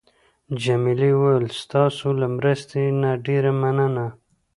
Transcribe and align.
جميلې 0.61 1.09
وويل: 1.15 1.45
ستاسو 1.61 2.07
له 2.19 2.27
مرستې 2.37 2.83
نه 3.01 3.11
ډېره 3.25 3.51
مننه. 3.61 4.05